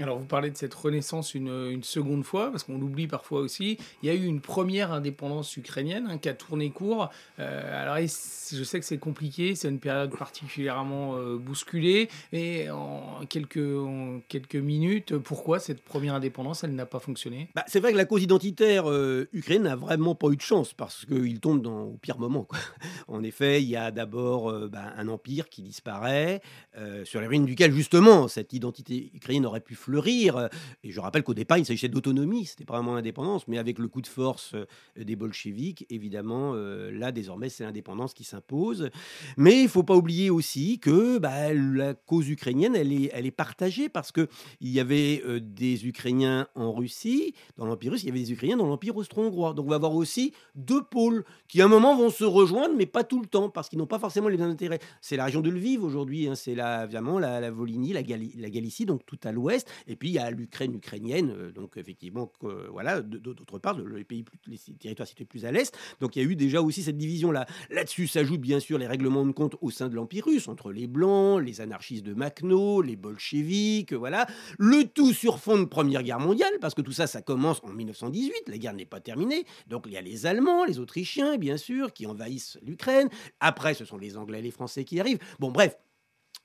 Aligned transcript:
Alors 0.00 0.18
vous 0.18 0.24
parlez 0.24 0.50
de 0.50 0.56
cette 0.56 0.72
renaissance 0.72 1.34
une, 1.34 1.70
une 1.70 1.82
seconde 1.82 2.24
fois, 2.24 2.50
parce 2.50 2.64
qu'on 2.64 2.78
l'oublie 2.78 3.06
parfois 3.06 3.40
aussi. 3.40 3.78
Il 4.02 4.06
y 4.06 4.10
a 4.10 4.14
eu 4.14 4.24
une 4.24 4.40
première 4.40 4.92
indépendance 4.92 5.56
ukrainienne 5.56 6.06
hein, 6.08 6.18
qui 6.18 6.28
a 6.28 6.34
tourné 6.34 6.70
court. 6.70 7.10
Euh, 7.38 7.82
alors 7.82 7.96
je 7.98 8.64
sais 8.64 8.80
que 8.80 8.86
c'est 8.86 8.98
compliqué, 8.98 9.54
c'est 9.54 9.68
une 9.68 9.80
période 9.80 10.16
particulièrement 10.16 11.16
euh, 11.16 11.36
bousculée, 11.36 12.08
mais 12.32 12.70
en 12.70 13.20
quelques, 13.28 13.60
quelques 14.28 14.56
minutes, 14.56 15.16
pourquoi 15.18 15.58
cette 15.58 15.82
première 15.82 16.14
indépendance, 16.14 16.64
elle 16.64 16.74
n'a 16.74 16.86
pas 16.86 17.00
fonctionné? 17.00 17.48
Bah, 17.54 17.64
C'est 17.66 17.80
vrai 17.80 17.92
que 17.92 17.98
la 17.98 18.06
cause 18.06 18.22
identitaire 18.22 18.90
euh, 18.90 19.28
ukrainienne 19.32 19.64
n'a 19.64 19.76
vraiment 19.76 20.14
pas 20.14 20.28
eu 20.28 20.36
de 20.36 20.42
chance, 20.42 20.72
parce 20.72 21.04
qu'il 21.04 21.38
tombe 21.40 21.60
dans, 21.60 21.82
au 21.82 21.98
pire 22.00 22.18
moment. 22.18 22.48
En 23.08 23.22
effet, 23.22 23.62
il 23.62 23.68
y 23.68 23.76
a 23.76 23.90
d'abord 23.90 24.52
bah, 24.70 24.92
un 24.96 25.08
empire 25.08 25.48
qui 25.48 25.60
disparaît, 25.60 26.40
sur 27.04 27.20
les 27.20 27.26
ruines 27.26 27.44
duquel 27.44 27.72
justement 27.72 28.26
cette 28.26 28.52
identité 28.52 29.10
ukrainienne 29.14 29.44
aurait 29.44 29.60
pu 29.60 29.74
fleurir. 29.82 30.48
Et 30.84 30.90
je 30.90 31.00
rappelle 31.00 31.22
qu'au 31.22 31.34
départ, 31.34 31.58
il 31.58 31.66
s'agissait 31.66 31.88
d'autonomie, 31.88 32.46
c'était 32.46 32.64
pas 32.64 32.74
vraiment 32.74 32.94
l'indépendance, 32.94 33.48
mais 33.48 33.58
avec 33.58 33.78
le 33.78 33.88
coup 33.88 34.00
de 34.00 34.06
force 34.06 34.54
euh, 34.54 34.64
des 34.96 35.16
bolcheviks, 35.16 35.86
évidemment, 35.90 36.52
euh, 36.54 36.90
là, 36.90 37.12
désormais, 37.12 37.48
c'est 37.48 37.64
l'indépendance 37.64 38.14
qui 38.14 38.24
s'impose. 38.24 38.90
Mais 39.36 39.62
il 39.62 39.68
faut 39.68 39.82
pas 39.82 39.96
oublier 39.96 40.30
aussi 40.30 40.78
que 40.78 41.18
bah, 41.18 41.52
la 41.52 41.94
cause 41.94 42.28
ukrainienne, 42.28 42.76
elle 42.76 42.92
est, 42.92 43.10
elle 43.12 43.26
est 43.26 43.30
partagée 43.30 43.88
parce 43.88 44.12
qu'il 44.12 44.28
y 44.60 44.80
avait 44.80 45.22
euh, 45.26 45.40
des 45.40 45.86
Ukrainiens 45.86 46.46
en 46.54 46.72
Russie, 46.72 47.34
dans 47.56 47.66
l'Empire 47.66 47.92
russe, 47.92 48.02
il 48.04 48.06
y 48.06 48.10
avait 48.10 48.20
des 48.20 48.32
Ukrainiens 48.32 48.56
dans 48.56 48.66
l'Empire 48.66 48.96
austro-hongrois. 48.96 49.54
Donc 49.54 49.66
on 49.66 49.70
va 49.70 49.76
avoir 49.76 49.94
aussi 49.94 50.32
deux 50.54 50.82
pôles 50.82 51.24
qui, 51.48 51.60
à 51.60 51.64
un 51.64 51.68
moment, 51.68 51.96
vont 51.96 52.10
se 52.10 52.24
rejoindre, 52.24 52.74
mais 52.76 52.86
pas 52.86 53.04
tout 53.04 53.20
le 53.20 53.26
temps, 53.26 53.48
parce 53.48 53.68
qu'ils 53.68 53.78
n'ont 53.78 53.86
pas 53.86 53.98
forcément 53.98 54.28
les 54.28 54.36
mêmes 54.36 54.50
intérêts. 54.50 54.78
C'est 55.00 55.16
la 55.16 55.24
région 55.24 55.40
de 55.40 55.50
Lviv 55.50 55.82
aujourd'hui, 55.82 56.28
hein, 56.28 56.34
c'est 56.34 56.54
la, 56.54 56.84
évidemment 56.84 57.18
la, 57.18 57.40
la 57.40 57.50
Volhynie, 57.50 57.92
la, 57.92 58.02
la 58.02 58.50
Galicie, 58.50 58.86
donc 58.86 59.04
tout 59.06 59.18
à 59.24 59.32
l'ouest. 59.32 59.68
Et 59.86 59.96
puis 59.96 60.10
il 60.10 60.12
y 60.14 60.18
a 60.18 60.30
l'Ukraine 60.30 60.74
ukrainienne, 60.74 61.30
euh, 61.30 61.52
donc 61.52 61.76
effectivement, 61.76 62.30
voilà, 62.70 63.00
d'autre 63.00 63.58
part, 63.58 63.78
les 63.78 64.04
pays, 64.04 64.24
les 64.46 64.58
territoires 64.78 65.08
situés 65.08 65.24
plus 65.24 65.44
à 65.44 65.52
l'est. 65.52 65.76
Donc 66.00 66.16
il 66.16 66.22
y 66.22 66.26
a 66.26 66.28
eu 66.28 66.36
déjà 66.36 66.60
aussi 66.62 66.82
cette 66.82 66.96
division-là. 66.96 67.46
Là-dessus 67.70 68.06
s'ajoutent 68.06 68.40
bien 68.40 68.60
sûr 68.60 68.78
les 68.78 68.86
règlements 68.86 69.26
de 69.26 69.32
compte 69.32 69.56
au 69.60 69.70
sein 69.70 69.88
de 69.88 69.94
l'Empire 69.94 70.24
russe, 70.26 70.48
entre 70.48 70.72
les 70.72 70.86
Blancs, 70.86 71.42
les 71.42 71.60
anarchistes 71.60 72.04
de 72.04 72.14
Makhno, 72.14 72.82
les 72.82 72.96
bolcheviks, 72.96 73.92
voilà. 73.92 74.26
Le 74.58 74.84
tout 74.84 75.12
sur 75.12 75.38
fond 75.38 75.58
de 75.58 75.64
Première 75.64 76.02
Guerre 76.02 76.20
mondiale, 76.20 76.52
parce 76.60 76.74
que 76.74 76.82
tout 76.82 76.92
ça, 76.92 77.06
ça 77.06 77.22
commence 77.22 77.60
en 77.64 77.72
1918, 77.72 78.48
la 78.48 78.58
guerre 78.58 78.74
n'est 78.74 78.84
pas 78.84 79.00
terminée. 79.00 79.44
Donc 79.66 79.84
il 79.86 79.92
y 79.92 79.96
a 79.96 80.02
les 80.02 80.26
Allemands, 80.26 80.64
les 80.64 80.78
Autrichiens, 80.78 81.36
bien 81.38 81.56
sûr, 81.56 81.92
qui 81.92 82.06
envahissent 82.06 82.58
l'Ukraine. 82.62 83.08
Après, 83.40 83.74
ce 83.74 83.84
sont 83.84 83.98
les 83.98 84.16
Anglais 84.16 84.40
et 84.40 84.42
les 84.42 84.50
Français 84.50 84.84
qui 84.84 85.00
arrivent. 85.00 85.18
Bon, 85.38 85.50
bref, 85.50 85.76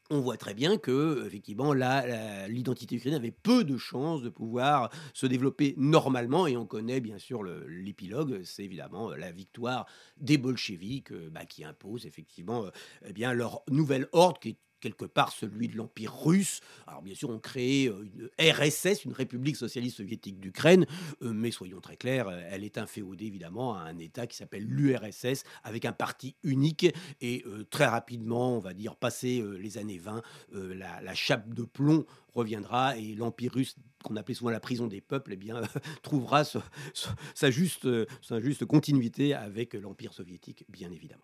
on 0.09 0.19
voit 0.19 0.37
très 0.37 0.53
bien 0.53 0.77
que, 0.77 1.25
effectivement, 1.25 1.73
l'identité 1.73 2.95
ukrainienne 2.95 3.19
avait 3.21 3.31
peu 3.31 3.63
de 3.63 3.77
chances 3.77 4.21
de 4.21 4.29
pouvoir 4.29 4.89
se 5.13 5.25
développer 5.25 5.73
normalement. 5.77 6.47
Et 6.47 6.57
on 6.57 6.65
connaît 6.65 6.99
bien 6.99 7.17
sûr 7.17 7.43
l'épilogue, 7.43 8.41
c'est 8.43 8.63
évidemment 8.63 9.11
la 9.15 9.31
victoire 9.31 9.85
des 10.17 10.37
bolcheviks 10.37 11.11
euh, 11.11 11.29
bah, 11.29 11.45
qui 11.45 11.63
imposent 11.63 12.05
effectivement 12.05 12.65
euh, 12.65 12.69
eh 13.05 13.13
bien, 13.13 13.33
leur 13.33 13.63
nouvelle 13.69 14.07
ordre 14.11 14.39
qui 14.39 14.49
est 14.49 14.57
quelque 14.79 15.05
part 15.05 15.31
celui 15.31 15.67
de 15.67 15.75
l'Empire 15.75 16.13
russe. 16.13 16.61
Alors 16.85 17.01
bien 17.01 17.15
sûr, 17.15 17.29
on 17.29 17.39
crée 17.39 17.87
euh, 17.87 18.07
une 18.39 18.51
RSS, 18.51 19.05
une 19.05 19.13
République 19.13 19.55
socialiste 19.55 19.97
soviétique 19.97 20.39
d'Ukraine, 20.39 20.85
euh, 21.21 21.31
mais 21.33 21.51
soyons 21.51 21.79
très 21.79 21.97
clairs, 21.97 22.27
euh, 22.27 22.41
elle 22.49 22.63
est 22.63 22.77
inféodée 22.77 23.25
évidemment 23.25 23.75
à 23.75 23.81
un 23.81 23.97
État 23.97 24.27
qui 24.27 24.37
s'appelle 24.37 24.65
l'URSS, 24.65 25.43
avec 25.63 25.85
un 25.85 25.93
parti 25.93 26.35
unique, 26.43 26.87
et 27.21 27.43
très 27.69 27.85
rapidement, 27.85 28.55
on 28.55 28.59
va 28.59 28.73
dire, 28.73 28.95
passé 28.95 29.43
les 29.59 29.77
années 29.77 29.97
20, 29.97 30.21
la, 30.51 31.15
chape 31.15 31.53
de 31.53 31.63
plomb 31.63 32.05
reviendra 32.33 32.97
et 32.97 33.15
l'Empire 33.15 33.53
russe, 33.53 33.75
qu'on 34.03 34.15
appelait 34.15 34.35
souvent 34.35 34.51
la 34.51 34.59
prison 34.59 34.87
des 34.87 35.01
peuples, 35.01 35.33
eh 35.33 35.37
bien, 35.37 35.61
trouvera 36.03 36.43
sa, 36.43 37.51
juste, 37.51 37.87
sa 38.21 38.39
juste 38.39 38.65
continuité 38.65 39.33
avec 39.33 39.73
l'Empire 39.73 40.13
soviétique, 40.13 40.65
bien 40.69 40.91
évidemment. 40.91 41.15